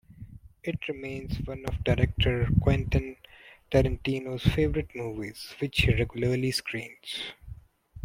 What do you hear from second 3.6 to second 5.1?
Tarantino's favorite